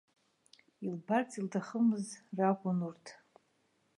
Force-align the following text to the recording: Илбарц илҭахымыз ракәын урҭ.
Илбарц 0.85 1.31
илҭахымыз 1.39 2.07
ракәын 2.37 2.79
урҭ. 2.87 3.05